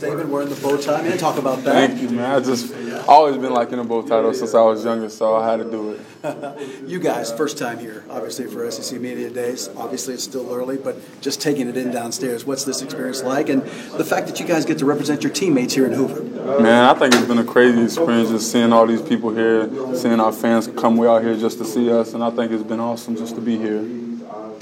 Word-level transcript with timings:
David, 0.00 0.30
wearing 0.30 0.48
the 0.48 0.54
bow 0.54 0.76
tie. 0.76 1.02
Man, 1.02 1.18
talk 1.18 1.38
about 1.38 1.64
that. 1.64 1.88
Thank 1.88 2.00
you, 2.00 2.08
man. 2.10 2.36
I 2.36 2.38
just 2.38 2.72
always 3.08 3.36
been 3.36 3.52
liking 3.52 3.80
a 3.80 3.84
bow 3.84 4.02
tie 4.02 4.22
though, 4.22 4.32
since 4.32 4.54
I 4.54 4.62
was 4.62 4.84
younger, 4.84 5.08
so 5.08 5.34
I 5.34 5.50
had 5.50 5.56
to 5.56 5.68
do 5.68 5.90
it. 5.90 6.86
you 6.86 7.00
guys, 7.00 7.32
first 7.32 7.58
time 7.58 7.80
here, 7.80 8.04
obviously 8.08 8.46
for 8.46 8.70
SEC 8.70 9.00
Media 9.00 9.28
Days. 9.28 9.68
Obviously, 9.76 10.14
it's 10.14 10.22
still 10.22 10.54
early, 10.54 10.76
but 10.76 10.98
just 11.20 11.40
taking 11.40 11.68
it 11.68 11.76
in 11.76 11.90
downstairs. 11.90 12.44
What's 12.44 12.62
this 12.62 12.80
experience 12.80 13.24
like, 13.24 13.48
and 13.48 13.62
the 13.62 14.04
fact 14.04 14.28
that 14.28 14.38
you 14.38 14.46
guys 14.46 14.64
get 14.64 14.78
to 14.78 14.84
represent 14.84 15.24
your 15.24 15.32
teammates 15.32 15.74
here 15.74 15.86
in 15.86 15.94
Hoover? 15.94 16.22
Man, 16.62 16.84
I 16.84 16.94
think 16.96 17.14
it's 17.14 17.26
been 17.26 17.38
a 17.38 17.44
crazy 17.44 17.82
experience 17.82 18.30
just 18.30 18.52
seeing 18.52 18.72
all 18.72 18.86
these 18.86 19.02
people 19.02 19.30
here, 19.30 19.68
seeing 19.96 20.20
our 20.20 20.30
fans 20.30 20.68
come 20.68 20.96
way 20.96 21.08
out 21.08 21.24
here 21.24 21.36
just 21.36 21.58
to 21.58 21.64
see 21.64 21.90
us, 21.90 22.14
and 22.14 22.22
I 22.22 22.30
think 22.30 22.52
it's 22.52 22.62
been 22.62 22.78
awesome 22.78 23.16
just 23.16 23.34
to 23.34 23.40
be 23.40 23.58
here. 23.58 24.07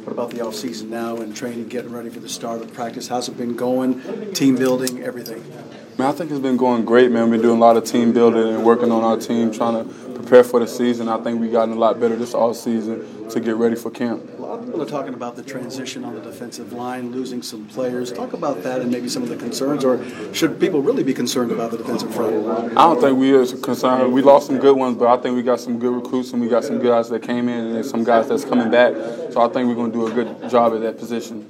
What 0.06 0.12
about 0.12 0.30
the 0.30 0.46
off 0.46 0.54
season 0.54 0.88
now 0.88 1.16
and 1.16 1.34
training, 1.34 1.66
getting 1.66 1.90
ready 1.90 2.10
for 2.10 2.20
the 2.20 2.28
start 2.28 2.62
of 2.62 2.72
practice? 2.72 3.08
How's 3.08 3.28
it 3.28 3.36
been 3.36 3.56
going? 3.56 4.32
Team 4.34 4.54
building, 4.54 5.02
everything. 5.02 5.42
Man, 5.98 6.06
I 6.06 6.12
think 6.12 6.30
it's 6.30 6.38
been 6.38 6.56
going 6.56 6.84
great, 6.84 7.10
man. 7.10 7.24
We've 7.24 7.32
been 7.32 7.42
doing 7.42 7.56
a 7.56 7.60
lot 7.60 7.76
of 7.76 7.82
team 7.82 8.12
building 8.12 8.54
and 8.54 8.64
working 8.64 8.92
on 8.92 9.02
our 9.02 9.16
team, 9.16 9.50
trying 9.50 9.84
to 9.84 9.92
prepare 10.14 10.44
for 10.44 10.60
the 10.60 10.68
season. 10.68 11.08
I 11.08 11.20
think 11.24 11.40
we've 11.40 11.50
gotten 11.50 11.74
a 11.74 11.76
lot 11.76 11.98
better 11.98 12.14
this 12.14 12.34
off 12.34 12.54
season 12.54 13.28
to 13.30 13.40
get 13.40 13.56
ready 13.56 13.74
for 13.74 13.90
camp. 13.90 14.35
People 14.66 14.82
are 14.82 14.86
talking 14.86 15.14
about 15.14 15.36
the 15.36 15.44
transition 15.44 16.04
on 16.04 16.16
the 16.16 16.20
defensive 16.20 16.72
line, 16.72 17.12
losing 17.12 17.40
some 17.40 17.66
players. 17.66 18.10
Talk 18.10 18.32
about 18.32 18.64
that 18.64 18.80
and 18.80 18.90
maybe 18.90 19.08
some 19.08 19.22
of 19.22 19.28
the 19.28 19.36
concerns, 19.36 19.84
or 19.84 20.04
should 20.34 20.58
people 20.58 20.82
really 20.82 21.04
be 21.04 21.14
concerned 21.14 21.52
about 21.52 21.70
the 21.70 21.78
defensive 21.78 22.12
front? 22.12 22.76
I 22.76 22.82
don't 22.82 23.00
think 23.00 23.16
we 23.16 23.32
are 23.32 23.46
concerned. 23.46 24.12
We 24.12 24.22
lost 24.22 24.48
some 24.48 24.58
good 24.58 24.76
ones, 24.76 24.98
but 24.98 25.06
I 25.06 25.22
think 25.22 25.36
we 25.36 25.44
got 25.44 25.60
some 25.60 25.78
good 25.78 25.94
recruits 25.94 26.32
and 26.32 26.42
we 26.42 26.48
got 26.48 26.64
some 26.64 26.82
guys 26.82 27.08
that 27.10 27.22
came 27.22 27.48
in 27.48 27.76
and 27.76 27.86
some 27.86 28.02
guys 28.02 28.28
that's 28.28 28.44
coming 28.44 28.68
back. 28.68 28.92
So 29.32 29.40
I 29.40 29.48
think 29.52 29.68
we're 29.68 29.76
going 29.76 29.92
to 29.92 29.98
do 29.98 30.06
a 30.08 30.12
good 30.12 30.50
job 30.50 30.74
at 30.74 30.80
that 30.80 30.98
position 30.98 31.48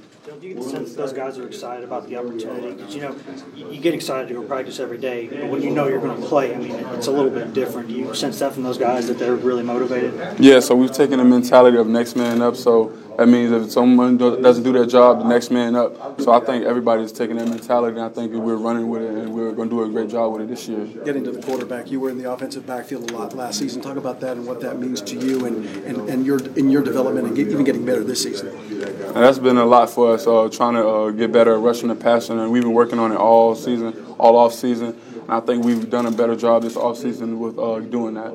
do 0.57 0.63
you 0.63 0.71
get 0.71 0.79
the 0.81 0.85
sense 0.85 0.95
those 0.95 1.13
guys 1.13 1.37
are 1.37 1.47
excited 1.47 1.83
about 1.83 2.07
the 2.07 2.17
opportunity? 2.17 2.73
Because 2.73 2.95
you 2.95 3.01
know, 3.01 3.15
you 3.55 3.79
get 3.79 3.93
excited 3.93 4.27
to 4.29 4.33
go 4.33 4.43
practice 4.43 4.79
every 4.79 4.97
day, 4.97 5.27
but 5.27 5.49
when 5.49 5.61
you 5.61 5.71
know 5.71 5.87
you're 5.87 5.99
going 5.99 6.19
to 6.19 6.27
play, 6.27 6.53
I 6.53 6.57
mean, 6.57 6.75
it's 6.95 7.07
a 7.07 7.11
little 7.11 7.31
bit 7.31 7.53
different. 7.53 7.87
Do 7.87 7.93
you 7.93 8.13
sense 8.15 8.39
that 8.39 8.53
from 8.53 8.63
those 8.63 8.77
guys 8.77 9.07
that 9.07 9.19
they're 9.19 9.35
really 9.35 9.63
motivated? 9.63 10.39
Yeah. 10.39 10.59
So 10.59 10.75
we've 10.75 10.91
taken 10.91 11.19
the 11.19 11.25
mentality 11.25 11.77
of 11.77 11.87
next 11.87 12.15
man 12.15 12.41
up. 12.41 12.55
So 12.55 12.93
that 13.17 13.27
means 13.27 13.51
if 13.51 13.71
someone 13.71 14.17
doesn't 14.17 14.63
do 14.63 14.71
their 14.71 14.85
job, 14.85 15.19
the 15.19 15.25
next 15.25 15.49
man 15.49 15.75
up. 15.75 16.21
So 16.21 16.31
I 16.31 16.39
think 16.39 16.65
everybody's 16.65 17.11
taking 17.11 17.37
that 17.37 17.47
mentality, 17.47 17.97
and 17.97 18.05
I 18.05 18.09
think 18.09 18.31
we're 18.33 18.55
running 18.55 18.89
with 18.89 19.01
it, 19.01 19.09
and 19.09 19.33
we're 19.33 19.51
going 19.53 19.69
to 19.69 19.75
do 19.75 19.83
a 19.83 19.89
great 19.89 20.09
job 20.09 20.33
with 20.33 20.43
it 20.43 20.49
this 20.49 20.67
year. 20.67 20.85
Getting 21.03 21.23
to 21.23 21.31
the 21.31 21.41
quarterback, 21.41 21.89
you 21.89 21.99
were 21.99 22.11
in 22.11 22.19
the 22.19 22.31
offensive 22.31 22.67
backfield 22.67 23.09
a 23.09 23.17
lot 23.17 23.33
last 23.35 23.57
season. 23.57 23.81
Talk 23.81 23.97
about 23.97 24.19
that 24.19 24.37
and 24.37 24.45
what 24.45 24.61
that 24.61 24.77
means 24.79 25.01
to 25.01 25.15
you 25.15 25.45
and, 25.45 25.65
and, 25.85 26.09
and 26.09 26.25
your 26.25 26.37
in 26.55 26.69
your 26.69 26.83
development 26.83 27.27
and 27.27 27.35
get, 27.35 27.47
even 27.47 27.63
getting 27.63 27.85
better 27.85 28.03
this 28.03 28.21
season. 28.21 28.49
And 28.49 29.15
that's 29.15 29.39
been 29.39 29.57
a 29.57 29.65
lot 29.65 29.89
for 29.89 30.13
us, 30.13 30.27
uh, 30.27 30.46
trying 30.49 30.73
to 30.75 30.87
uh, 30.87 31.11
get 31.11 31.31
better 31.31 31.53
at 31.53 31.59
rushing 31.59 31.89
the 31.89 31.95
passer, 31.95 32.33
and 32.39 32.51
we've 32.51 32.63
been 32.63 32.73
working 32.73 32.99
on 32.99 33.11
it 33.11 33.17
all 33.17 33.55
season, 33.55 34.05
all 34.19 34.35
off 34.35 34.53
season. 34.53 34.99
And 35.13 35.31
I 35.31 35.39
think 35.39 35.63
we've 35.63 35.89
done 35.89 36.05
a 36.05 36.11
better 36.11 36.35
job 36.35 36.63
this 36.63 36.75
off 36.75 36.97
season 36.97 37.39
with 37.39 37.57
uh, 37.57 37.79
doing 37.79 38.15
that 38.15 38.33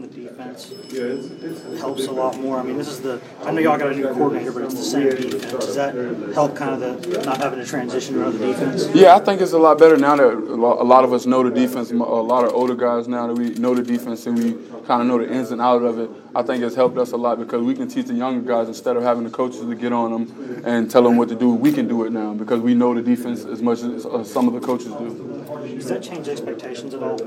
think 0.00 0.16
knowing 0.16 0.28
the 0.28 0.28
defense 0.28 1.80
helps 1.80 2.06
a 2.06 2.12
lot 2.12 2.38
more. 2.38 2.58
I 2.58 2.62
mean, 2.62 2.76
this 2.76 2.88
is 2.88 3.00
the 3.00 3.20
I 3.42 3.50
know 3.50 3.60
y'all 3.60 3.78
got 3.78 3.92
a 3.92 3.94
new 3.94 4.06
coordinator, 4.08 4.52
but 4.52 4.62
it's 4.64 4.74
the 4.74 4.82
same 4.82 5.08
defense. 5.10 5.52
Does 5.52 5.74
that 5.74 5.94
help 6.34 6.56
kind 6.56 6.82
of 6.82 7.02
the 7.02 7.22
not 7.24 7.38
having 7.38 7.58
to 7.58 7.66
transition 7.66 8.14
to 8.14 8.22
another 8.22 8.38
defense? 8.38 8.88
Yeah, 8.94 9.16
I 9.16 9.20
think 9.20 9.40
it's 9.40 9.52
a 9.52 9.58
lot 9.58 9.78
better 9.78 9.96
now 9.96 10.16
that 10.16 10.32
a 10.32 10.84
lot 10.84 11.04
of 11.04 11.12
us 11.12 11.26
know 11.26 11.42
the 11.42 11.50
defense. 11.50 11.90
A 11.90 11.94
lot 11.94 12.44
of 12.44 12.52
older 12.52 12.74
guys 12.74 13.08
now 13.08 13.26
that 13.26 13.34
we 13.34 13.50
know 13.50 13.74
the 13.74 13.82
defense 13.82 14.26
and 14.26 14.38
we 14.38 14.52
kind 14.86 15.02
of 15.02 15.06
know 15.06 15.18
the 15.18 15.32
ins 15.32 15.50
and 15.50 15.60
outs 15.60 15.84
of 15.84 15.98
it. 15.98 16.10
I 16.34 16.42
think 16.42 16.62
it's 16.62 16.74
helped 16.74 16.98
us 16.98 17.12
a 17.12 17.16
lot 17.16 17.38
because 17.38 17.62
we 17.62 17.74
can 17.74 17.88
teach 17.88 18.06
the 18.06 18.14
younger 18.14 18.40
guys 18.46 18.68
instead 18.68 18.96
of 18.96 19.02
having 19.02 19.24
the 19.24 19.30
coaches 19.30 19.60
to 19.60 19.74
get 19.74 19.92
on 19.92 20.12
them 20.12 20.62
and 20.64 20.90
tell 20.90 21.02
them 21.02 21.16
what 21.16 21.28
to 21.28 21.34
do. 21.34 21.50
We 21.50 21.72
can 21.72 21.88
do 21.88 22.04
it 22.04 22.12
now 22.12 22.32
because 22.32 22.60
we 22.60 22.74
know 22.74 22.94
the 22.94 23.02
defense 23.02 23.44
as 23.44 23.60
much 23.60 23.82
as 23.82 24.04
some 24.30 24.48
of 24.48 24.54
the 24.54 24.60
coaches 24.60 24.88
do. 24.88 25.41
Does 25.62 25.88
that 25.88 26.02
change 26.02 26.28
expectations 26.28 26.94
at 26.94 27.02
all? 27.02 27.18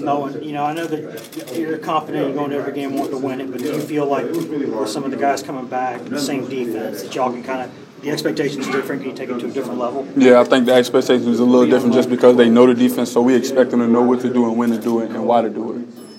Knowing, 0.00 0.42
you 0.42 0.52
know, 0.52 0.64
I 0.64 0.72
know 0.72 0.86
that 0.86 1.56
you're 1.56 1.78
confident 1.78 2.26
you're 2.26 2.34
going 2.34 2.50
to 2.50 2.56
every 2.56 2.72
game 2.72 2.94
wanting 2.94 3.12
to 3.12 3.18
win 3.18 3.40
it, 3.40 3.50
but 3.50 3.60
do 3.60 3.66
you 3.66 3.80
feel 3.80 4.06
like 4.06 4.24
with 4.26 4.88
some 4.88 5.04
of 5.04 5.10
the 5.10 5.16
guys 5.16 5.42
coming 5.42 5.66
back, 5.66 6.04
the 6.04 6.20
same 6.20 6.48
defense, 6.48 7.02
that 7.02 7.14
y'all 7.14 7.30
can 7.30 7.42
kind 7.42 7.62
of 7.62 7.70
the 8.02 8.10
expectations 8.10 8.66
different? 8.66 9.02
Can 9.02 9.10
you 9.10 9.16
take 9.16 9.30
it 9.30 9.38
to 9.38 9.46
a 9.46 9.50
different 9.50 9.78
level? 9.78 10.06
Yeah, 10.16 10.40
I 10.40 10.44
think 10.44 10.66
the 10.66 10.74
expectations 10.74 11.26
is 11.26 11.40
a 11.40 11.44
little 11.44 11.68
different 11.68 11.94
just 11.94 12.10
because 12.10 12.36
they 12.36 12.48
know 12.48 12.66
the 12.66 12.74
defense, 12.74 13.12
so 13.12 13.22
we 13.22 13.34
expect 13.34 13.70
them 13.70 13.80
to 13.80 13.86
know 13.86 14.02
what 14.02 14.20
to 14.22 14.32
do 14.32 14.48
and 14.48 14.58
when 14.58 14.70
to 14.70 14.78
do 14.78 15.00
it 15.00 15.10
and 15.10 15.24
why 15.24 15.42
to 15.42 15.50
do 15.50 15.71
it. 15.71 15.71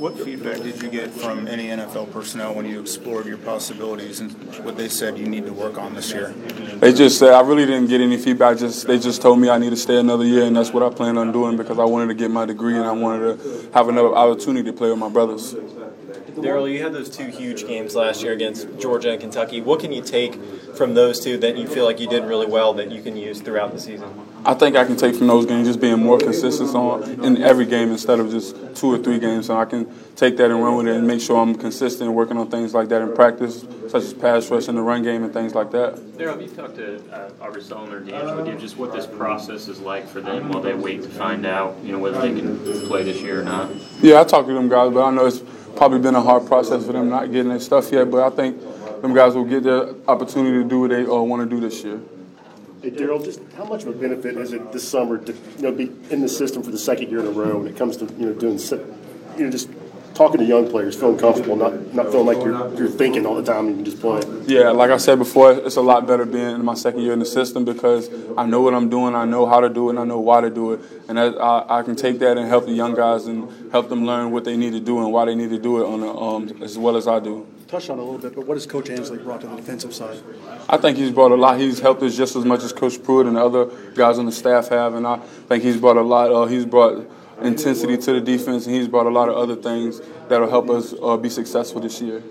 What 0.03 0.19
feedback 0.19 0.57
did 0.57 0.81
you 0.81 0.89
get 0.89 1.11
from 1.11 1.47
any 1.47 1.67
NFL 1.67 2.11
personnel 2.11 2.53
when 2.55 2.65
you 2.65 2.81
explored 2.81 3.25
your 3.25 3.37
possibilities 3.37 4.19
and 4.19 4.33
what 4.65 4.75
they 4.75 4.89
said 4.89 5.17
you 5.17 5.25
need 5.25 5.45
to 5.45 5.53
work 5.53 5.77
on 5.77 5.95
this 5.95 6.11
year? 6.11 6.33
They 6.81 6.91
just 6.91 7.17
said 7.17 7.31
I 7.31 7.39
really 7.39 7.65
didn't 7.65 7.87
get 7.87 8.01
any 8.01 8.17
feedback. 8.17 8.57
Just 8.57 8.85
they 8.85 8.99
just 8.99 9.21
told 9.21 9.39
me 9.39 9.47
I 9.47 9.57
need 9.57 9.69
to 9.69 9.77
stay 9.77 9.97
another 9.97 10.25
year, 10.25 10.43
and 10.43 10.57
that's 10.57 10.73
what 10.73 10.83
I 10.83 10.93
plan 10.93 11.17
on 11.17 11.31
doing 11.31 11.55
because 11.55 11.79
I 11.79 11.85
wanted 11.85 12.07
to 12.07 12.15
get 12.15 12.29
my 12.31 12.45
degree 12.45 12.75
and 12.75 12.83
I 12.83 12.91
wanted 12.91 13.39
to 13.39 13.69
have 13.73 13.87
another 13.87 14.13
opportunity 14.13 14.69
to 14.69 14.75
play 14.75 14.89
with 14.89 14.99
my 14.99 15.07
brothers. 15.07 15.55
Darrell, 16.41 16.67
you 16.67 16.81
had 16.81 16.93
those 16.93 17.09
two 17.09 17.27
huge 17.27 17.67
games 17.67 17.95
last 17.95 18.23
year 18.23 18.33
against 18.33 18.67
Georgia 18.79 19.11
and 19.11 19.21
Kentucky. 19.21 19.61
What 19.61 19.79
can 19.79 19.91
you 19.91 20.01
take 20.01 20.35
from 20.75 20.93
those 20.93 21.19
two 21.19 21.37
that 21.37 21.57
you 21.57 21.67
feel 21.67 21.85
like 21.85 21.99
you 21.99 22.07
did 22.07 22.25
really 22.25 22.47
well 22.47 22.73
that 22.73 22.91
you 22.91 23.01
can 23.01 23.15
use 23.15 23.41
throughout 23.41 23.71
the 23.71 23.79
season? 23.79 24.09
I 24.45 24.53
think 24.53 24.75
I 24.75 24.83
can 24.83 24.97
take 24.97 25.15
from 25.15 25.27
those 25.27 25.45
games 25.45 25.67
just 25.67 25.79
being 25.79 25.99
more 25.99 26.17
consistent 26.17 26.75
on 26.75 27.23
in 27.23 27.41
every 27.41 27.65
game 27.65 27.91
instead 27.91 28.19
of 28.19 28.29
just 28.29 28.55
two 28.75 28.91
or 28.91 28.97
three 28.97 29.17
games. 29.17 29.45
So 29.47 29.57
I 29.57 29.63
can 29.65 29.87
take 30.15 30.35
that 30.37 30.51
and 30.51 30.61
run 30.61 30.75
with 30.75 30.87
it 30.87 30.97
and 30.97 31.07
make 31.07 31.21
sure 31.21 31.39
I'm 31.39 31.55
consistent 31.55 32.11
working 32.11 32.37
on 32.37 32.49
things 32.49 32.73
like 32.73 32.89
that 32.89 33.01
in 33.01 33.13
practice, 33.13 33.61
such 33.87 34.03
as 34.03 34.13
pass 34.13 34.49
rush 34.49 34.67
and 34.67 34.77
the 34.77 34.81
run 34.81 35.01
game 35.03 35.23
and 35.23 35.31
things 35.31 35.55
like 35.55 35.71
that. 35.71 36.17
Darrell, 36.17 36.41
you 36.41 36.49
talked 36.49 36.75
to 36.75 36.97
uh, 37.13 37.29
Arbor 37.39 37.59
or 37.59 37.99
D'Angelo, 38.01 38.57
just 38.57 38.77
what 38.77 38.91
this 38.91 39.05
process 39.05 39.67
is 39.67 39.79
like 39.79 40.07
for 40.07 40.19
them 40.19 40.49
while 40.49 40.61
they 40.61 40.73
wait 40.73 41.03
to 41.03 41.09
find 41.09 41.45
out, 41.45 41.77
you 41.81 41.93
know, 41.93 41.99
whether 41.99 42.19
they 42.19 42.33
can 42.33 42.59
play 42.87 43.03
this 43.03 43.21
year 43.21 43.41
or 43.41 43.43
not. 43.43 43.71
Yeah, 44.01 44.19
I 44.19 44.23
talked 44.25 44.47
to 44.49 44.53
them 44.53 44.67
guys, 44.67 44.91
but 44.93 45.05
I 45.05 45.11
know 45.11 45.25
it's 45.25 45.41
probably 45.75 45.99
been 45.99 46.15
a 46.15 46.21
hard 46.21 46.45
process 46.45 46.85
for 46.85 46.93
them 46.93 47.09
not 47.09 47.31
getting 47.31 47.49
their 47.49 47.59
stuff 47.59 47.91
yet, 47.91 48.09
but 48.09 48.23
I 48.23 48.35
think 48.35 48.59
them 49.01 49.13
guys 49.13 49.35
will 49.35 49.45
get 49.45 49.63
their 49.63 49.93
opportunity 50.07 50.63
to 50.63 50.63
do 50.63 50.81
what 50.81 50.89
they 50.91 51.05
uh, 51.05 51.15
want 51.15 51.47
to 51.47 51.55
do 51.55 51.61
this 51.61 51.83
year. 51.83 51.99
Hey, 52.81 52.89
Darrell, 52.89 53.23
just 53.23 53.39
how 53.55 53.63
much 53.65 53.83
of 53.83 53.89
a 53.89 53.93
benefit 53.93 54.35
is 54.37 54.51
it 54.51 54.71
this 54.71 54.87
summer 54.87 55.17
to 55.17 55.31
you 55.31 55.61
know 55.61 55.71
be 55.71 55.91
in 56.09 56.21
the 56.21 56.29
system 56.29 56.63
for 56.63 56.71
the 56.71 56.77
second 56.77 57.09
year 57.09 57.19
in 57.19 57.27
a 57.27 57.31
row 57.31 57.59
when 57.59 57.67
it 57.67 57.77
comes 57.77 57.97
to 57.97 58.05
you 58.17 58.27
know 58.27 58.33
doing 58.33 58.59
you 59.37 59.45
know 59.45 59.51
just 59.51 59.69
talking 60.13 60.39
to 60.39 60.45
young 60.45 60.69
players, 60.69 60.95
feeling 60.95 61.17
comfortable, 61.17 61.55
not 61.55 61.93
not 61.93 62.11
feeling 62.11 62.25
like 62.25 62.37
you're 62.37 62.75
you're 62.75 62.89
thinking 62.89 63.25
all 63.25 63.35
the 63.35 63.43
time 63.43 63.67
and 63.67 63.77
you 63.77 63.83
just 63.83 63.99
play. 63.99 64.21
Yeah, 64.45 64.69
like 64.69 64.91
I 64.91 64.97
said 64.97 65.17
before, 65.17 65.51
it's 65.51 65.75
a 65.75 65.81
lot 65.81 66.05
better 66.07 66.25
being 66.25 66.55
in 66.55 66.65
my 66.65 66.73
second 66.73 67.01
year 67.01 67.13
in 67.13 67.19
the 67.19 67.25
system 67.25 67.65
because 67.65 68.09
I 68.37 68.45
know 68.45 68.61
what 68.61 68.73
I'm 68.73 68.89
doing, 68.89 69.15
I 69.15 69.25
know 69.25 69.45
how 69.45 69.59
to 69.59 69.69
do 69.69 69.87
it, 69.87 69.91
and 69.91 69.99
I 69.99 70.03
know 70.05 70.19
why 70.19 70.41
to 70.41 70.49
do 70.49 70.73
it, 70.73 70.81
and 71.07 71.19
I, 71.19 71.65
I 71.69 71.83
can 71.83 71.95
take 71.95 72.19
that 72.19 72.37
and 72.37 72.47
help 72.47 72.65
the 72.65 72.73
young 72.73 72.93
guys 72.95 73.25
and 73.25 73.71
help 73.71 73.89
them 73.89 74.05
learn 74.05 74.31
what 74.31 74.43
they 74.43 74.57
need 74.57 74.73
to 74.73 74.79
do 74.79 74.99
and 74.99 75.11
why 75.11 75.25
they 75.25 75.35
need 75.35 75.49
to 75.49 75.59
do 75.59 75.81
it 75.81 75.87
on 75.87 76.01
a, 76.01 76.19
um, 76.19 76.63
as 76.63 76.77
well 76.77 76.97
as 76.97 77.07
I 77.07 77.19
do. 77.19 77.47
Touched 77.67 77.89
on 77.89 77.97
a 77.97 78.03
little 78.03 78.19
bit, 78.19 78.35
but 78.35 78.45
what 78.45 78.55
has 78.55 78.67
Coach 78.67 78.89
Ansley 78.89 79.17
brought 79.17 79.41
to 79.41 79.47
the 79.47 79.55
defensive 79.55 79.95
side? 79.95 80.19
I 80.69 80.77
think 80.77 80.97
he's 80.97 81.11
brought 81.11 81.31
a 81.31 81.35
lot. 81.35 81.59
He's 81.59 81.79
helped 81.79 82.03
us 82.03 82.15
just 82.15 82.35
as 82.35 82.45
much 82.45 82.61
as 82.61 82.71
Coach 82.71 83.01
Pruitt 83.01 83.25
and 83.25 83.35
the 83.35 83.43
other 83.43 83.65
guys 83.95 84.19
on 84.19 84.25
the 84.25 84.31
staff 84.31 84.69
have, 84.69 84.93
and 84.93 85.07
I 85.07 85.17
think 85.17 85.63
he's 85.63 85.77
brought 85.77 85.97
a 85.97 86.01
lot. 86.01 86.31
Uh, 86.31 86.45
he's 86.45 86.65
brought 86.65 87.09
intensity 87.41 87.97
to 87.97 88.13
the 88.13 88.21
defense, 88.21 88.65
and 88.65 88.75
he's 88.75 88.87
brought 88.87 89.05
a 89.05 89.09
lot 89.09 89.29
of 89.29 89.35
other 89.35 89.55
things 89.55 90.01
that'll 90.29 90.49
help 90.49 90.69
us 90.69 90.93
uh, 91.01 91.17
be 91.17 91.29
successful 91.29 91.81
this 91.81 92.01
year. 92.01 92.23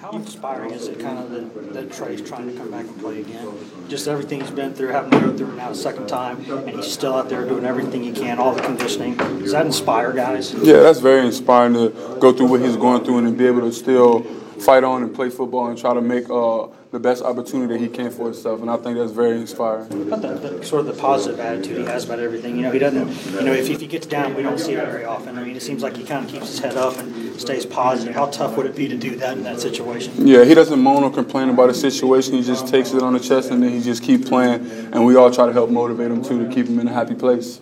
How 0.00 0.10
inspiring 0.10 0.72
is 0.72 0.88
it, 0.88 1.00
kind 1.00 1.18
of 1.18 1.30
that, 1.30 1.72
that 1.72 1.92
Trey's 1.92 2.20
trying 2.20 2.50
to 2.50 2.56
come 2.56 2.70
back 2.70 2.86
and 2.86 2.98
play 3.00 3.20
again? 3.20 3.48
Just 3.88 4.08
everything 4.08 4.40
he's 4.40 4.50
been 4.50 4.74
through, 4.74 4.88
having 4.88 5.10
to 5.12 5.20
go 5.20 5.36
through 5.36 5.52
it 5.52 5.56
now 5.56 5.70
a 5.70 5.74
second 5.74 6.08
time, 6.08 6.38
and 6.50 6.70
he's 6.70 6.92
still 6.92 7.14
out 7.14 7.28
there 7.28 7.46
doing 7.46 7.64
everything 7.64 8.02
he 8.02 8.12
can, 8.12 8.38
all 8.38 8.54
the 8.54 8.62
conditioning. 8.62 9.16
Does 9.16 9.52
that 9.52 9.66
inspire 9.66 10.12
guys? 10.12 10.52
Yeah, 10.54 10.80
that's 10.80 11.00
very 11.00 11.24
inspiring 11.24 11.74
to 11.74 12.16
go 12.20 12.32
through 12.32 12.46
what 12.46 12.60
he's 12.60 12.76
going 12.76 13.04
through 13.04 13.18
and 13.18 13.28
to 13.28 13.32
be 13.32 13.46
able 13.46 13.62
to 13.62 13.72
still 13.72 14.26
fight 14.60 14.84
on 14.84 15.02
and 15.02 15.14
play 15.14 15.30
football 15.30 15.68
and 15.68 15.78
try 15.78 15.94
to 15.94 16.00
make 16.00 16.28
uh, 16.30 16.66
the 16.90 16.98
best 16.98 17.22
opportunity 17.22 17.74
that 17.74 17.80
he 17.80 17.88
can 17.88 18.10
for 18.10 18.26
himself. 18.26 18.60
And 18.60 18.70
I 18.70 18.76
think 18.76 18.96
that's 18.96 19.12
very 19.12 19.36
inspiring. 19.36 20.02
About 20.02 20.22
the, 20.22 20.34
the, 20.34 20.64
sort 20.64 20.80
of 20.80 20.86
the 20.86 21.00
positive 21.00 21.40
attitude 21.40 21.78
he 21.78 21.84
has 21.84 22.04
about 22.04 22.18
everything. 22.18 22.56
You 22.56 22.62
know, 22.62 22.70
he 22.70 22.78
doesn't. 22.78 23.08
You 23.34 23.42
know, 23.42 23.52
if, 23.52 23.68
if 23.68 23.80
he 23.80 23.86
gets 23.86 24.06
down, 24.06 24.34
we 24.34 24.42
don't 24.42 24.58
see 24.58 24.72
it 24.72 24.84
very 24.84 25.04
often. 25.04 25.38
I 25.38 25.44
mean, 25.44 25.56
it 25.56 25.62
seems 25.62 25.82
like 25.82 25.96
he 25.96 26.04
kind 26.04 26.24
of 26.24 26.30
keeps 26.30 26.48
his 26.48 26.58
head 26.58 26.76
up 26.76 26.96
and 26.98 27.40
stays 27.40 27.66
positive. 27.66 28.14
How 28.14 28.26
tough 28.26 28.56
would 28.56 28.66
it 28.66 28.76
be 28.76 28.88
to 28.88 28.96
do 28.96 29.16
that 29.16 29.36
in 29.36 29.44
that 29.44 29.60
situation? 29.60 30.26
Yeah, 30.26 30.44
he 30.44 30.54
doesn't 30.54 30.78
moan 30.78 31.04
or 31.04 31.10
complain 31.10 31.50
about 31.50 31.70
a 31.70 31.74
situation. 31.74 32.34
He 32.34 32.42
just 32.42 32.68
takes 32.68 32.92
it 32.92 33.02
on 33.02 33.12
the 33.12 33.20
chest 33.20 33.50
and 33.50 33.62
then 33.62 33.70
he 33.70 33.80
just 33.80 34.02
keeps 34.02 34.28
playing. 34.28 34.66
And 34.92 35.04
we 35.04 35.16
all 35.16 35.30
try 35.30 35.46
to 35.46 35.52
help 35.52 35.70
motivate 35.70 36.10
him 36.10 36.22
too 36.22 36.46
to 36.46 36.52
keep 36.52 36.66
him 36.66 36.78
in 36.80 36.88
a 36.88 36.92
happy 36.92 37.14
place. 37.14 37.60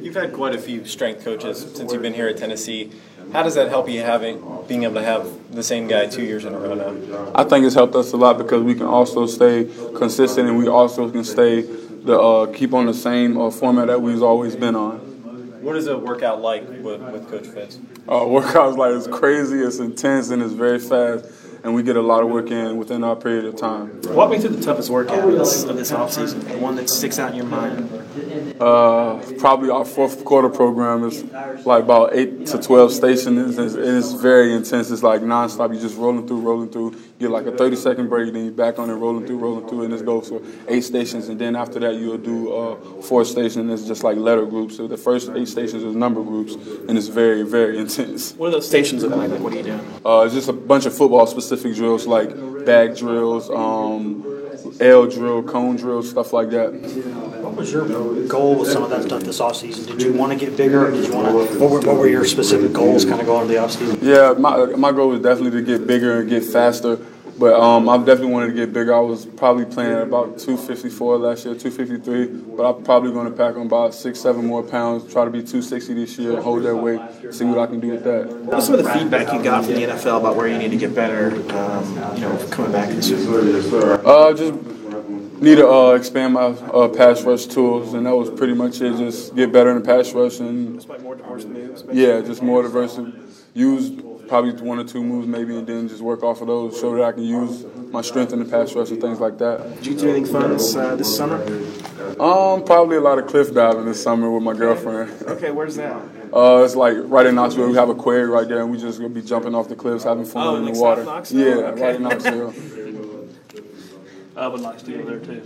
You've 0.00 0.14
had 0.14 0.32
quite 0.32 0.54
a 0.54 0.58
few 0.58 0.84
strength 0.84 1.24
coaches 1.24 1.66
since 1.74 1.92
you've 1.92 2.02
been 2.02 2.12
here 2.12 2.28
at 2.28 2.36
Tennessee. 2.36 2.90
How 3.32 3.42
does 3.42 3.54
that 3.54 3.68
help 3.68 3.88
you 3.88 4.00
having 4.02 4.42
being 4.68 4.82
able 4.84 4.94
to 4.94 5.02
have 5.02 5.54
the 5.54 5.62
same 5.62 5.88
guy 5.88 6.06
two 6.06 6.22
years 6.22 6.44
in 6.44 6.54
a 6.54 6.58
row 6.58 6.74
now? 6.74 7.32
I 7.34 7.44
think 7.44 7.64
it's 7.64 7.74
helped 7.74 7.94
us 7.94 8.12
a 8.12 8.16
lot 8.16 8.36
because 8.36 8.62
we 8.62 8.74
can 8.74 8.86
also 8.86 9.26
stay 9.26 9.64
consistent 9.96 10.48
and 10.48 10.58
we 10.58 10.68
also 10.68 11.10
can 11.10 11.24
stay 11.24 11.62
the 11.62 12.18
uh, 12.18 12.52
keep 12.52 12.74
on 12.74 12.86
the 12.86 12.94
same 12.94 13.40
uh, 13.40 13.50
format 13.50 13.86
that 13.86 14.02
we've 14.02 14.22
always 14.22 14.54
been 14.54 14.76
on. 14.76 14.98
What 15.62 15.76
is 15.76 15.86
a 15.86 15.96
workout 15.96 16.42
like 16.42 16.68
with, 16.68 17.00
with 17.00 17.30
Coach 17.30 17.46
Fitz? 17.46 17.78
Uh, 18.08 18.20
workouts 18.20 18.76
like 18.76 18.92
it's 18.94 19.06
crazy, 19.06 19.60
it's 19.60 19.78
intense, 19.78 20.30
and 20.30 20.42
it's 20.42 20.52
very 20.52 20.78
fast 20.78 21.24
and 21.64 21.74
we 21.74 21.82
get 21.82 21.96
a 21.96 22.02
lot 22.02 22.22
of 22.22 22.30
work 22.30 22.50
in 22.50 22.76
within 22.76 23.04
our 23.04 23.16
period 23.16 23.44
of 23.44 23.56
time. 23.56 24.00
Walk 24.02 24.30
me 24.30 24.38
through 24.38 24.50
the 24.50 24.62
toughest 24.62 24.90
workout 24.90 25.28
of 25.28 25.38
this, 25.38 25.62
of 25.64 25.76
this 25.76 25.92
offseason, 25.92 26.46
the 26.48 26.58
one 26.58 26.74
that 26.76 26.90
sticks 26.90 27.18
out 27.18 27.30
in 27.30 27.36
your 27.36 27.46
mind. 27.46 27.88
Uh, 28.62 29.20
probably 29.38 29.70
our 29.70 29.84
fourth 29.84 30.24
quarter 30.24 30.48
program 30.48 31.02
is 31.02 31.24
like 31.66 31.82
about 31.82 32.14
eight 32.14 32.46
to 32.46 32.62
twelve 32.62 32.92
stations. 32.92 33.58
It's, 33.58 33.74
it's 33.74 34.12
very 34.12 34.54
intense. 34.54 34.88
It's 34.92 35.02
like 35.02 35.20
nonstop. 35.20 35.72
You're 35.72 35.82
just 35.82 35.96
rolling 35.96 36.28
through, 36.28 36.42
rolling 36.42 36.70
through. 36.70 36.92
You 36.92 37.26
get 37.26 37.30
like 37.30 37.46
a 37.46 37.56
thirty 37.56 37.74
second 37.74 38.08
break, 38.08 38.32
then 38.32 38.44
you're 38.44 38.54
back 38.54 38.78
on 38.78 38.88
it, 38.88 38.94
rolling 38.94 39.26
through, 39.26 39.38
rolling 39.38 39.68
through, 39.68 39.82
and 39.82 39.94
it 39.94 40.04
goes 40.06 40.28
for 40.28 40.40
eight 40.68 40.82
stations. 40.82 41.28
And 41.28 41.40
then 41.40 41.56
after 41.56 41.80
that, 41.80 41.96
you'll 41.96 42.18
do 42.18 42.54
uh, 42.54 42.76
four 43.02 43.24
stations. 43.24 43.68
It's 43.68 43.88
just 43.88 44.04
like 44.04 44.16
letter 44.16 44.46
groups. 44.46 44.76
So 44.76 44.86
the 44.86 44.96
first 44.96 45.30
eight 45.34 45.48
stations 45.48 45.82
is 45.82 45.96
number 45.96 46.22
groups, 46.22 46.54
and 46.54 46.96
it's 46.96 47.08
very, 47.08 47.42
very 47.42 47.78
intense. 47.84 48.32
What 48.34 48.48
are 48.48 48.52
those 48.52 48.68
stations 48.68 49.02
look 49.02 49.16
like? 49.16 49.28
Like, 49.28 49.40
what 49.40 49.52
do 49.52 49.58
you 49.58 49.64
do? 49.64 49.80
Uh, 50.06 50.22
it's 50.22 50.34
just 50.34 50.48
a 50.48 50.52
bunch 50.52 50.86
of 50.86 50.96
football 50.96 51.26
specific 51.26 51.74
drills 51.74 52.06
like 52.06 52.30
bag 52.64 52.96
drills, 52.96 53.50
um, 53.50 54.24
L 54.78 55.08
drill, 55.08 55.42
cone 55.42 55.74
drill, 55.74 56.04
stuff 56.04 56.32
like 56.32 56.50
that. 56.50 56.72
What 57.52 57.58
was 57.58 57.70
your 57.70 57.86
goal 58.28 58.58
with 58.58 58.70
some 58.70 58.82
of 58.82 58.88
that 58.88 59.02
stuff 59.02 59.24
this 59.24 59.38
offseason? 59.38 59.86
Did 59.86 60.00
you 60.00 60.14
want 60.14 60.32
to 60.32 60.38
get 60.38 60.56
bigger? 60.56 60.90
Did 60.90 61.06
you 61.06 61.12
want 61.14 61.28
to? 61.28 61.58
What 61.60 61.70
were, 61.70 61.80
what 61.80 61.96
were 61.98 62.08
your 62.08 62.24
specific 62.24 62.72
goals, 62.72 63.04
kind 63.04 63.20
of 63.20 63.26
going 63.26 63.42
into 63.42 63.52
the 63.52 63.60
offseason? 63.60 63.98
Yeah, 64.00 64.32
my 64.40 64.64
my 64.74 64.90
goal 64.90 65.10
was 65.10 65.20
definitely 65.20 65.60
to 65.60 65.62
get 65.62 65.86
bigger 65.86 66.20
and 66.20 66.30
get 66.30 66.46
faster. 66.46 66.96
But 67.38 67.60
um, 67.60 67.90
I 67.90 67.98
definitely 67.98 68.28
wanted 68.28 68.46
to 68.48 68.52
get 68.54 68.72
bigger. 68.72 68.94
I 68.94 69.00
was 69.00 69.26
probably 69.26 69.66
playing 69.66 69.92
at 69.92 70.02
about 70.02 70.38
254 70.38 71.18
last 71.18 71.44
year, 71.44 71.54
253. 71.54 72.56
But 72.56 72.62
I'm 72.62 72.84
probably 72.84 73.12
going 73.12 73.30
to 73.30 73.36
pack 73.36 73.56
on 73.56 73.66
about 73.66 73.94
six, 73.94 74.20
seven 74.20 74.46
more 74.46 74.62
pounds. 74.62 75.12
Try 75.12 75.26
to 75.26 75.30
be 75.30 75.40
260 75.40 75.92
this 75.92 76.18
year, 76.18 76.40
hold 76.40 76.62
that 76.62 76.76
weight, 76.76 77.00
see 77.34 77.44
what 77.44 77.58
I 77.58 77.66
can 77.66 77.80
do 77.80 77.88
with 77.88 78.04
that. 78.04 78.28
What 78.28 78.56
was 78.56 78.66
some 78.66 78.76
of 78.76 78.84
the 78.84 78.90
feedback 78.90 79.30
you 79.32 79.42
got 79.42 79.64
from 79.64 79.74
the 79.74 79.82
NFL 79.82 80.20
about 80.20 80.36
where 80.36 80.48
you 80.48 80.56
need 80.56 80.70
to 80.70 80.76
get 80.78 80.94
better? 80.94 81.34
Um, 81.52 82.16
you 82.16 82.22
know, 82.22 82.48
coming 82.50 82.72
back 82.72 82.88
this 82.90 83.10
year. 83.10 83.18
Uh, 84.06 84.32
just 84.32 84.54
need 85.42 85.56
to 85.56 85.68
uh, 85.68 85.92
expand 85.92 86.34
my 86.34 86.40
uh, 86.42 86.88
pass 86.88 87.22
rush 87.22 87.46
tools, 87.46 87.94
and 87.94 88.06
that 88.06 88.14
was 88.16 88.30
pretty 88.30 88.54
much 88.54 88.80
it. 88.80 88.96
Just 88.96 89.34
get 89.36 89.52
better 89.52 89.70
in 89.70 89.78
the 89.82 89.84
pass 89.84 90.12
rush 90.12 90.40
and 90.40 90.76
Just 90.76 90.88
like 90.88 91.02
more 91.02 91.14
diverse 91.16 91.44
moves. 91.44 91.84
yeah, 91.92 92.20
just 92.20 92.42
more 92.42 92.62
diverse. 92.62 92.98
Use 93.54 93.90
probably 94.28 94.52
one 94.62 94.78
or 94.78 94.84
two 94.84 95.02
moves 95.04 95.26
maybe, 95.26 95.54
and 95.54 95.66
then 95.66 95.88
just 95.88 96.00
work 96.00 96.22
off 96.22 96.40
of 96.40 96.46
those, 96.46 96.80
so 96.80 96.94
that 96.94 97.02
I 97.02 97.12
can 97.12 97.22
use 97.24 97.66
my 97.90 98.00
strength 98.00 98.32
in 98.32 98.38
the 98.38 98.46
pass 98.46 98.72
rush 98.74 98.90
and 98.90 99.00
things 99.00 99.20
like 99.20 99.36
that. 99.38 99.74
Did 99.76 99.86
you 99.86 99.94
do 99.94 100.08
anything 100.10 100.32
fun 100.32 100.52
this 100.52 100.74
uh, 100.74 100.96
this 100.96 101.14
summer? 101.14 101.36
Um, 102.18 102.64
probably 102.64 102.96
a 102.96 103.00
lot 103.00 103.18
of 103.18 103.26
cliff 103.26 103.52
diving 103.52 103.84
this 103.84 104.02
summer 104.02 104.30
with 104.30 104.42
my 104.42 104.54
girlfriend. 104.54 105.10
Okay, 105.22 105.50
where's 105.50 105.76
that? 105.76 105.96
Uh, 106.32 106.62
it's 106.64 106.74
like 106.74 106.96
right 107.04 107.26
in 107.26 107.34
Knoxville. 107.34 107.68
We 107.68 107.74
have 107.74 107.90
a 107.90 107.94
quarry 107.94 108.26
right 108.26 108.48
there, 108.48 108.62
and 108.62 108.70
we 108.70 108.78
just 108.78 108.98
gonna 108.98 109.10
be 109.12 109.20
jumping 109.20 109.54
off 109.54 109.68
the 109.68 109.76
cliffs, 109.76 110.04
having 110.04 110.24
fun 110.24 110.46
Oh, 110.46 110.56
in 110.56 110.64
like 110.64 110.74
the 110.74 110.80
water. 110.80 111.04
Knoxville? 111.04 111.38
Yeah, 111.46 111.54
Okay. 111.66 111.82
right 111.82 111.96
in 111.96 112.02
Knoxville. 112.04 112.54
I 114.36 114.46
would 114.48 114.60
like 114.60 114.78
to 114.84 114.92
go 114.98 115.04
there 115.04 115.18
too. 115.20 115.42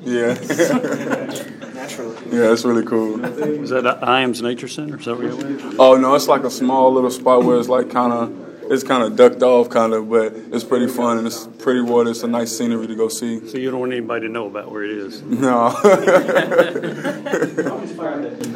Yeah, 0.00 0.34
Naturally. 1.74 2.16
yeah, 2.30 2.52
it's 2.52 2.64
really 2.64 2.84
cool. 2.86 3.24
Is 3.24 3.70
that 3.70 3.82
Ijams 4.00 4.40
Nature 4.42 4.68
Center? 4.68 4.96
Is 4.96 5.06
that 5.06 5.18
where 5.18 5.28
you 5.28 5.36
went? 5.36 5.74
Oh 5.80 5.96
no, 5.96 6.14
it's 6.14 6.28
like 6.28 6.44
a 6.44 6.50
small 6.50 6.92
little 6.92 7.10
spot 7.10 7.42
where 7.44 7.58
it's 7.58 7.68
like 7.68 7.90
kind 7.90 8.12
of 8.12 8.47
it's 8.70 8.82
kind 8.82 9.02
of 9.02 9.16
ducked 9.16 9.42
off, 9.42 9.70
kind 9.70 9.92
of, 9.92 10.08
but 10.10 10.32
it's 10.34 10.64
pretty 10.64 10.86
fun 10.86 11.18
and 11.18 11.26
it's 11.26 11.46
pretty 11.58 11.80
water. 11.80 12.10
It's 12.10 12.22
a 12.22 12.28
nice 12.28 12.56
scenery 12.56 12.86
to 12.86 12.94
go 12.94 13.08
see. 13.08 13.46
So 13.48 13.58
you 13.58 13.70
don't 13.70 13.80
want 13.80 13.92
anybody 13.92 14.26
to 14.26 14.32
know 14.32 14.46
about 14.46 14.70
where 14.70 14.84
it 14.84 14.90
is. 14.90 15.22
No. 15.38 15.70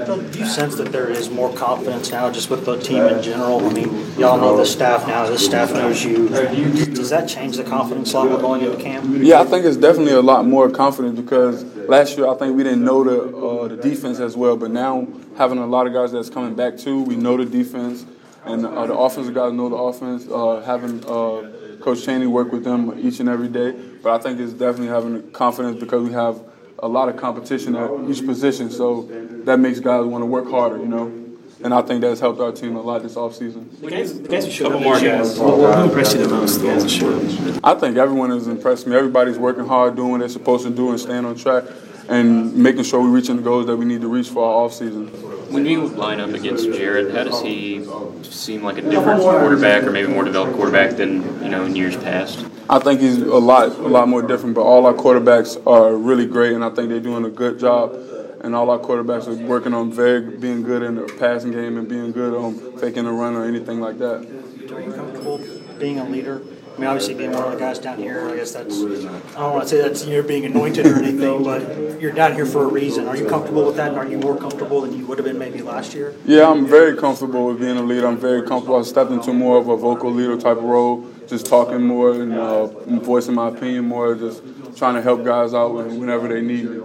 Do 0.03 0.39
you 0.39 0.47
sense 0.47 0.77
that 0.77 0.91
there 0.91 1.09
is 1.09 1.31
more 1.31 1.53
confidence 1.55 2.11
now 2.11 2.31
just 2.31 2.51
with 2.51 2.65
the 2.65 2.77
team 2.79 3.05
in 3.05 3.23
general? 3.23 3.65
I 3.65 3.73
mean, 3.73 3.89
y'all 4.19 4.39
know 4.39 4.57
the 4.57 4.67
staff 4.67 5.07
now, 5.07 5.27
the 5.27 5.39
staff 5.39 5.73
knows 5.73 6.05
you. 6.05 6.29
Does 6.29 7.11
that 7.11 7.29
change 7.29 7.57
the 7.57 7.65
confidence 7.65 8.13
level 8.15 8.39
going 8.39 8.63
into 8.63 8.83
camp? 8.83 9.05
Yeah, 9.19 9.41
I 9.41 9.45
think 9.45 9.65
it's 9.65 9.77
definitely 9.77 10.15
a 10.15 10.21
lot 10.21 10.45
more 10.47 10.71
confident 10.71 11.17
because 11.17 11.65
last 11.89 12.17
year 12.17 12.29
I 12.29 12.35
think 12.35 12.57
we 12.57 12.63
didn't 12.63 12.85
know 12.85 13.05
the 13.05 13.37
uh, 13.37 13.69
the 13.69 13.77
defense 13.77 14.19
as 14.19 14.37
well, 14.37 14.57
but 14.57 14.71
now 14.71 15.07
having 15.37 15.59
a 15.59 15.67
lot 15.67 15.87
of 15.87 15.93
guys 15.93 16.13
that's 16.13 16.31
coming 16.31 16.55
back 16.55 16.77
too, 16.77 17.03
we 17.03 17.17
know 17.17 17.37
the 17.37 17.45
defense, 17.45 18.05
and 18.45 18.67
uh, 18.67 18.87
the 18.87 18.95
offensive 18.97 19.35
guys 19.35 19.53
know 19.53 19.69
the 19.69 19.77
offense. 19.77 20.27
Uh, 20.31 20.61
having 20.65 21.05
uh, 21.07 21.51
Coach 21.81 22.05
Chaney 22.05 22.27
work 22.27 22.53
with 22.53 22.65
them 22.65 22.99
each 22.99 23.21
and 23.21 23.29
every 23.29 23.49
day, 23.49 23.73
but 24.03 24.13
I 24.13 24.23
think 24.23 24.39
it's 24.41 24.53
definitely 24.53 24.89
having 24.89 25.31
confidence 25.33 25.81
because 25.81 26.07
we 26.07 26.13
have 26.13 26.41
a 26.79 26.89
lot 26.89 27.09
of 27.09 27.17
competition 27.17 27.77
at 27.77 27.91
each 28.09 28.25
position, 28.27 28.71
so 28.71 29.03
that 29.45 29.59
makes 29.59 29.79
guys 29.81 30.05
want 30.05 30.23
to 30.23 30.27
work 30.27 30.51
harder, 30.51 30.79
you 30.79 30.87
know. 30.87 31.19
And 31.65 31.73
I 31.73 31.81
think 31.83 32.01
that's 32.01 32.19
helped 32.19 32.41
our 32.41 32.51
team 32.51 32.75
a 32.75 32.83
lot 32.83 33.03
this 33.05 33.15
offseason. 33.15 33.81
The 33.81 33.89
guys, 33.89 34.21
the 34.21 34.29
guys 34.29 34.47
who 34.47 34.51
showed 34.51 34.73
up 34.73 34.81
this 34.83 35.03
year, 35.03 35.19
what- 35.23 35.77
who 35.77 35.85
impressed 35.85 36.17
you 36.17 36.23
the 36.27 36.29
most? 36.35 36.59
The 36.61 36.67
guys 36.67 36.83
that 36.83 36.89
showed 36.89 37.55
up. 37.55 37.61
I 37.63 37.75
think 37.79 37.97
everyone 37.97 38.31
has 38.31 38.49
impressed 38.49 38.89
me. 38.89 38.97
Everybody's 38.97 39.39
working 39.39 39.67
hard, 39.67 39.95
doing 39.95 40.11
what 40.11 40.19
they're 40.19 40.29
supposed 40.29 40.65
to 40.65 40.71
do, 40.71 40.91
and 40.91 40.99
staying 40.99 41.25
on 41.25 41.37
track, 41.37 41.63
and 42.09 42.55
making 42.55 42.85
sure 42.85 43.01
we're 43.01 43.09
reaching 43.09 43.37
the 43.37 43.43
goals 43.43 43.67
that 43.67 43.77
we 43.77 43.85
need 43.85 44.01
to 44.01 44.09
reach 44.09 44.29
for 44.29 44.45
our 44.45 44.69
offseason. 44.69 45.11
When 45.51 45.67
you 45.67 45.87
line 45.87 46.21
up 46.21 46.31
against 46.31 46.65
Jared, 46.65 47.15
how 47.15 47.25
does 47.25 47.43
he 47.43 47.85
seem 48.23 48.63
like 48.63 48.79
a 48.79 48.83
different 48.83 49.21
quarterback, 49.21 49.83
or 49.85 49.91
maybe 49.91 50.09
more 50.09 50.25
developed 50.25 50.55
quarterback 50.55 50.97
than 50.97 51.23
you 51.43 51.51
know 51.51 51.65
in 51.65 51.77
years 51.77 51.97
past? 51.97 52.47
I 52.71 52.79
think 52.79 53.01
he's 53.01 53.19
a 53.19 53.37
lot, 53.37 53.69
a 53.69 53.89
lot 53.89 54.09
more 54.09 54.23
different. 54.23 54.55
But 54.55 54.63
all 54.63 54.87
our 54.87 54.95
quarterbacks 54.95 55.61
are 55.67 55.95
really 55.95 56.27
great, 56.27 56.55
and 56.55 56.65
I 56.65 56.71
think 56.71 56.89
they're 56.89 57.01
doing 57.01 57.25
a 57.25 57.31
good 57.31 57.59
job. 57.59 57.95
And 58.41 58.57
all 58.57 58.71
our 58.71 58.79
quarterbacks 58.79 59.29
are 59.29 59.47
working 59.47 59.73
on 59.73 59.93
very 59.93 60.37
being 60.37 60.63
good 60.63 60.83
in 60.83 60.97
the 60.97 61.03
passing 61.03 61.53
game 61.53 61.77
and 61.77 61.89
being 61.89 62.11
good 62.11 62.35
on 62.35 62.77
faking 62.79 63.07
a 63.07 63.13
run 63.13 63.37
or 63.37 63.45
anything 63.45 63.81
like 63.81 63.99
that. 63.99 64.27
Are 64.73 64.81
you 64.81 64.93
comfortable 64.93 65.39
being 65.79 65.99
a 65.99 66.09
leader? 66.09 66.43
I 66.75 66.79
mean, 66.79 66.89
obviously 66.89 67.15
being 67.15 67.33
one 67.33 67.45
of 67.45 67.53
the 67.53 67.59
guys 67.59 67.79
down 67.79 67.99
here, 67.99 68.29
I 68.31 68.37
guess 68.37 68.53
that's, 68.53 68.75
I 68.83 69.41
don't 69.41 69.53
want 69.53 69.63
to 69.65 69.69
say 69.69 69.83
that's 69.83 70.07
you're 70.07 70.23
being 70.23 70.47
anointed 70.47 70.87
or 70.87 70.97
anything, 70.97 71.45
but 71.45 72.01
you're 72.01 72.13
down 72.13 72.33
here 72.33 72.47
for 72.47 72.65
a 72.65 72.67
reason. 72.67 73.07
Are 73.09 73.17
you 73.17 73.27
comfortable 73.27 73.67
with 73.67 73.77
that? 73.77 73.91
And 73.91 73.99
are 73.99 74.07
you 74.07 74.19
more 74.19 74.37
comfortable 74.37 74.81
than 74.81 74.97
you 74.97 75.05
would 75.07 75.19
have 75.19 75.27
been 75.27 75.39
maybe 75.39 75.61
last 75.61 75.93
year? 75.93 76.15
Yeah, 76.25 76.49
I'm 76.49 76.67
very 76.67 76.97
comfortable 76.97 77.47
with 77.49 77.61
being 77.61 77.77
a 77.77 77.83
leader. 77.83 78.07
I'm 78.07 78.17
very 78.17 78.47
comfortable. 78.47 78.79
I 78.79 78.83
stepped 78.83 79.11
into 79.11 79.35
more 79.35 79.59
of 79.59 79.69
a 79.69 79.77
vocal 79.77 80.11
leader 80.11 80.37
type 80.39 80.57
of 80.57 80.65
role, 80.65 81.07
just 81.27 81.45
talking 81.45 81.83
more 81.83 82.13
and 82.15 82.33
uh, 82.33 82.67
voicing 83.01 83.35
my 83.35 83.49
opinion 83.49 83.85
more, 83.85 84.15
just 84.15 84.43
trying 84.77 84.95
to 84.95 85.03
help 85.03 85.25
guys 85.25 85.53
out 85.53 85.75
whenever 85.75 86.27
they 86.27 86.41
need 86.41 86.71
me. 86.71 86.81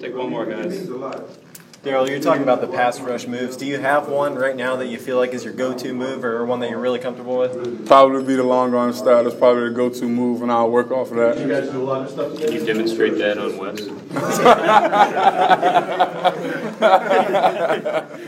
Take 0.00 0.16
one 0.16 0.30
more, 0.30 0.46
guys. 0.46 0.88
Darrell, 1.86 2.10
you're 2.10 2.18
talking 2.18 2.42
about 2.42 2.60
the 2.60 2.66
pass 2.66 2.98
rush 3.00 3.28
moves. 3.28 3.56
Do 3.56 3.64
you 3.64 3.78
have 3.78 4.08
one 4.08 4.34
right 4.34 4.56
now 4.56 4.74
that 4.74 4.88
you 4.88 4.98
feel 4.98 5.18
like 5.18 5.32
is 5.32 5.44
your 5.44 5.52
go-to 5.52 5.94
move, 5.94 6.24
or 6.24 6.44
one 6.44 6.58
that 6.58 6.68
you're 6.68 6.80
really 6.80 6.98
comfortable 6.98 7.38
with? 7.38 7.86
Probably 7.86 8.24
be 8.24 8.34
the 8.34 8.42
long 8.42 8.74
arm 8.74 8.92
style. 8.92 9.22
That's 9.22 9.36
probably 9.36 9.68
the 9.68 9.74
go-to 9.76 10.08
move, 10.08 10.42
and 10.42 10.50
I'll 10.50 10.68
work 10.68 10.90
off 10.90 11.12
of 11.12 11.18
that. 11.18 11.38
You 11.38 11.46
guys 11.46 11.68
do 11.68 11.80
a 11.80 11.84
lot 11.84 12.02
of 12.02 12.10
stuff. 12.10 12.32
Today? 12.32 12.46
Can 12.46 12.54
you 12.54 12.66
demonstrate 12.66 13.16
that 13.18 13.38
on 13.38 13.56
Wes? 13.56 13.82